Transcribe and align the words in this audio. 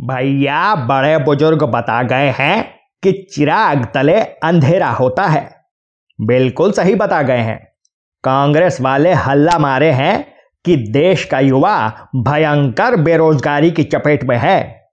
भैया, 0.00 0.74
बड़े 0.74 1.18
बुज़ुर्ग 1.18 1.62
बता 1.62 2.02
गए 2.02 2.34
हैं 2.38 2.74
कि 3.02 3.12
चिराग 3.12 3.86
तले 3.94 4.20
अंधेरा 4.20 4.90
होता 4.90 5.26
है। 5.26 5.50
बिल्कुल 6.20 6.72
सही 6.72 6.94
बता 6.94 7.22
गए 7.22 7.38
हैं। 7.38 7.68
कांग्रेस 8.24 8.80
वाले 8.80 9.12
हल्ला 9.12 9.58
मारे 9.58 9.90
हैं 9.90 10.32
कि 10.64 10.76
देश 10.76 11.24
का 11.24 11.40
युवा 11.40 12.08
भयंकर 12.16 12.96
बेरोजगारी 12.96 13.70
की 13.70 13.82
चपेट 13.82 14.24
में 14.24 14.36
है। 14.36 14.88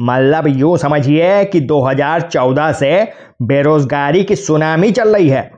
मतलब 0.00 0.46
यूँ 0.46 0.76
समझिए 0.78 1.44
कि 1.44 1.60
2014 1.60 2.72
से 2.72 3.12
बेरोजगारी 3.42 4.24
की 4.24 4.36
सुनामी 4.36 4.92
चल 4.92 5.16
रही 5.16 5.28
है। 5.28 5.50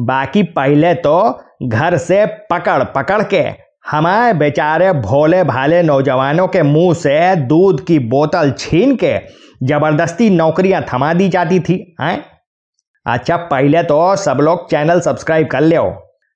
बाकी 0.00 0.42
पहले 0.42 0.94
तो 0.94 1.42
घर 1.62 1.96
से 1.96 2.26
पकड़ 2.26 2.84
पकड़ 2.84 3.22
के 3.22 3.69
हमारे 3.84 4.32
बेचारे 4.38 4.92
भोले 4.92 5.42
भाले 5.44 5.82
नौजवानों 5.82 6.46
के 6.48 6.62
मुँह 6.62 6.92
से 6.94 7.34
दूध 7.36 7.80
की 7.86 7.98
बोतल 7.98 8.50
छीन 8.58 8.94
के 8.96 9.16
ज़बरदस्ती 9.62 10.28
नौकरियाँ 10.30 10.82
थमा 10.92 11.12
दी 11.14 11.28
जाती 11.28 11.58
थी, 11.60 11.74
हैं? 12.00 12.24
अच्छा 13.06 13.36
पहले 13.36 13.82
तो 13.82 14.16
सब 14.16 14.38
लोग 14.40 14.68
चैनल 14.70 15.00
सब्सक्राइब 15.00 15.48
कर 15.48 15.60
लो। 15.60 15.82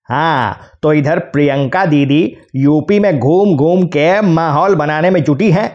हाँ 0.09 0.59
तो 0.83 0.93
इधर 0.93 1.19
प्रियंका 1.33 1.85
दीदी 1.87 2.23
यूपी 2.57 2.99
में 3.01 3.19
घूम 3.19 3.55
घूम 3.57 3.87
के 3.87 4.21
माहौल 4.23 4.75
बनाने 4.75 5.11
में 5.11 5.23
जुटी 5.25 5.51
हैं 5.51 5.69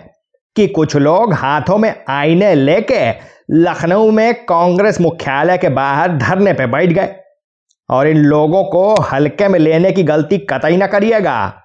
कि 0.55 0.67
कुछ 0.69 0.95
लोग 0.95 1.33
हाथों 1.33 1.77
में 1.77 1.93
आईने 2.09 2.53
लेके 2.55 3.09
लखनऊ 3.53 4.11
में 4.11 4.33
कांग्रेस 4.45 5.01
मुख्यालय 5.01 5.57
के 5.57 5.69
बाहर 5.71 6.17
धरने 6.17 6.53
पे 6.53 6.65
बैठ 6.67 6.89
गए। 6.89 7.15
और 7.89 8.07
इन 8.07 8.17
लोगों 8.17 8.63
को 8.63 9.01
हल्के 9.01 9.47
में 9.47 9.59
लेने 9.59 9.91
की 9.91 10.03
गलती 10.03 10.37
कतई 10.37 10.77
ना 10.77 10.87
करिएगा। 10.87 11.63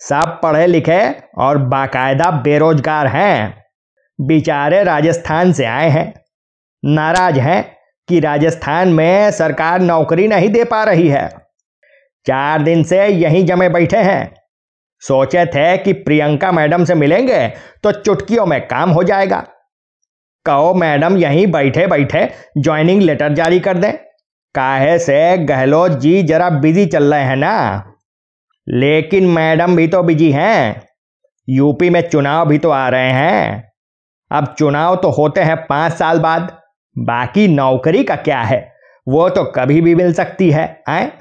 सब 0.00 0.40
पढ़े 0.42 0.66
लिखे 0.66 1.14
और 1.38 1.58
बाकायदा 1.58 2.30
बेरोजगार 2.30 3.06
हैं। 3.06 3.64
बेचारे 4.20 4.82
राजस्थान 4.84 5.52
से 5.52 5.64
आए 5.64 5.88
हैं। 5.88 6.14
नाराज़ 6.84 7.38
हैं 7.38 7.76
कि 8.08 8.20
राजस्थान 8.20 8.88
में 8.88 9.30
सरकार 9.30 9.80
नौकरी 9.80 10.28
नहीं 10.28 10.48
दे 10.48 10.64
पा 10.64 10.84
रही 10.84 11.08
है। 11.08 11.28
चार 12.26 12.62
दिन 12.62 12.82
से 12.84 13.06
यहीं 13.06 13.46
जमे 13.46 13.68
बैठे 13.68 13.96
हैं। 13.96 14.34
सोचे 15.00 15.46
थे 15.46 15.78
कि 15.78 15.92
प्रियंका 15.92 16.52
मैडम 16.52 16.84
से 16.84 16.94
मिलेंगे 16.94 17.48
तो 17.82 17.92
चुटकियों 17.92 18.46
में 18.46 18.68
काम 18.68 18.90
हो 18.90 19.02
जाएगा। 19.02 19.46
कहो, 20.46 20.74
मैडम, 20.74 21.16
यहीं 21.16 21.46
बैठे 21.46 21.86
बैठे 21.86 22.30
ज्वाइनिंग 22.58 23.02
लेटर 23.02 23.32
जारी 23.32 23.60
कर 23.60 23.76
दें। 23.76 23.92
काहे 24.54 24.98
से? 24.98 25.38
गहलोत 25.38 25.90
जी 25.90 26.22
जरा 26.22 26.50
बिज़ी 26.50 26.86
चल 26.86 27.14
रहे 27.14 27.24
हैं 27.24 27.36
ना। 27.36 27.84
लेकिन 28.68 29.26
मैडम 29.26 29.76
भी 29.76 29.88
तो 29.88 30.02
बिज़ी 30.02 30.30
हैं। 30.32 30.82
यूपी 31.48 31.90
में 31.90 32.08
चुनाव 32.08 32.48
भी 32.48 32.58
तो 32.58 32.70
आ 32.70 32.88
रहे 32.88 33.10
हैं। 33.10 33.72
अब 34.30 34.54
चुनाव 34.58 34.96
तो 34.96 35.10
होते 35.10 35.40
हैं 35.40 35.56
पाँच 35.66 35.92
साल 35.92 36.18
बाद। 36.18 36.56
बाकी 36.98 37.48
नौकरी 37.48 38.04
का 38.04 38.16
क्या 38.16 38.40
है? 38.40 38.72
वो 39.08 39.28
तो 39.28 39.44
कभी 39.44 39.80
भी 39.80 39.94
मिल 39.94 40.12
सकती 40.12 40.50
है, 40.50 40.82
आए। 40.88 41.12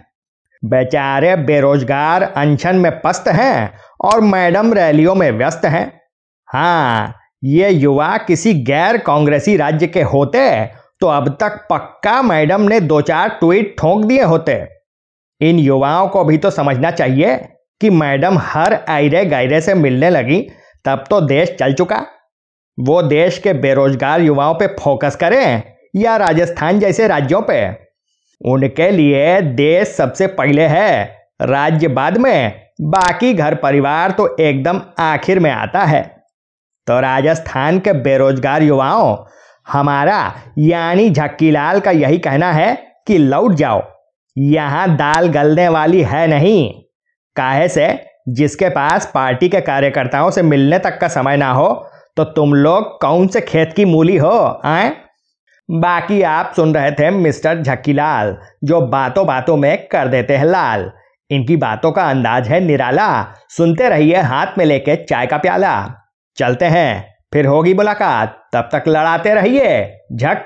बेचारे 0.66 1.35
बेरोजगार 1.35 2.23
अनशन 2.23 2.75
में 2.75 3.02
पस्त 3.02 3.27
हैं 3.27 3.73
और 4.02 4.22
मैडम 4.22 4.73
रैलियों 4.73 5.16
में 5.16 5.31
व्यस्त 5.31 5.66
हैं। 5.66 6.02
हाँ 6.47 7.16
ये 7.44 7.69
युवा 7.69 8.17
किसी 8.17 8.53
गैर 8.53 8.97
कांग्रेसी 8.97 9.57
राज्य 9.57 9.88
के 9.88 10.02
होते 10.02 10.39
तो 11.02 11.08
अब 11.08 11.30
तक 11.39 11.66
पक्का 11.69 12.22
मैडम 12.22 12.61
ने 12.61 12.80
दो 12.80 13.02
चार 13.02 13.30
ट्वीट 13.30 13.75
ठोंक 13.80 14.05
दिए 14.05 14.23
होते। 14.23 14.53
इन 15.41 15.59
युवाओं 15.59 16.08
को 16.08 16.23
भी 16.23 16.38
तो 16.38 16.50
समझना 16.50 16.91
चाहिए 16.91 17.36
कि 17.81 17.89
मैडम 17.89 18.38
हर 18.38 18.73
आयरे 18.89 19.25
गायरे 19.25 19.61
से 19.61 19.73
मिलने 19.73 20.09
लगी, 20.09 20.39
तब 20.86 21.03
तो 21.09 21.22
देश 21.22 21.56
चल 21.59 21.73
चुका। 21.73 22.06
वो 22.78 23.02
देश 23.02 23.38
के 23.38 23.53
बेरोजगार 23.53 24.22
युवाओं 24.22 24.53
पे 24.53 24.67
फोकस 24.80 25.16
करें 25.16 25.61
या 25.95 26.16
राजस्थान 26.17 26.80
जैसे 26.80 27.08
राज्यों 27.08 27.41
पे। 27.41 27.67
उनके 28.41 28.90
लिए 28.91 29.41
देश 29.41 29.88
सबसे 29.88 30.28
पहले 30.28 30.66
है। 30.68 31.03
राज्य 31.41 31.88
बाद 31.88 32.18
में 32.18 32.62
बाकी 32.81 33.34
घर 33.34 33.56
परिवार 33.56 34.12
तो 34.12 34.35
एकदम 34.40 34.81
आखिर 35.00 35.40
में 35.40 35.52
आता 35.52 35.84
है। 35.84 36.02
तो 36.88 37.00
राजस्थान 37.00 37.79
के 37.79 37.94
बेरोजगार 37.94 38.63
युवाओं 38.63 39.16
हमारा 39.72 40.34
यानी 40.57 41.09
झक्कीलाल 41.09 41.80
का 41.80 41.91
यही 41.91 42.18
कहना 42.18 42.52
है 42.52 42.75
कि 43.07 43.18
लौट 43.18 43.53
जाओ। 43.53 43.81
यहाँ 44.38 44.96
दाल 44.96 45.28
गलने 45.28 45.68
वाली 45.68 46.02
है 46.03 46.28
नहीं। 46.28 46.74
काहे 47.35 47.68
से? 47.68 48.06
जिसके 48.29 48.69
पास 48.69 49.12
पार्टी 49.16 49.50
के 49.50 49.62
कार्यकर्ताओं 49.62 50.31
से 50.31 50.41
मिलने 50.41 50.79
तक 50.79 51.00
का 51.00 51.08
समय 51.08 51.38
ना 51.38 51.52
हो 51.52 51.68
तो 52.18 52.24
तुम 52.24 52.53
लोग 52.53 53.00
कौन 53.02 53.28
से 53.28 53.41
खेत 53.41 53.74
की 53.75 53.85
मूली 53.85 54.18
हो, 54.18 54.62
आए? 54.66 54.91
बाकी 55.69 56.22
आप 56.22 56.53
सुन 56.56 56.74
रहे 56.75 56.91
थे 56.91 57.09
मिस्टर 57.09 57.62
झक्कीलाल, 57.62 58.38
जो 58.63 58.81
बातों 58.81 59.25
बातों 59.28 59.58
में 59.58 59.88
कर 59.88 60.08
देते 60.08 60.38
हैं 60.38 60.46
लाल। 60.46 60.91
इनकी 61.31 61.58
बातों 61.58 61.91
का 61.91 62.03
अंदाज 62.03 62.47
है 62.47 62.59
निराला। 62.59 63.35
सुनते 63.50 63.90
रहिए 63.90 64.22
हाथ 64.22 64.58
में 64.58 64.66
लेके 64.66 64.96
चाय 64.96 65.25
का 65.25 65.38
प्याला। 65.38 65.74
चलते 66.38 66.66
हैं। 66.66 67.19
फिर 67.34 67.45
होगी 67.45 67.73
मुलाकात। 67.73 68.50
तब 68.53 68.69
तक 68.73 68.84
लड़ाते 68.88 69.34
रहिए। 69.34 69.97
झक। 70.13 70.45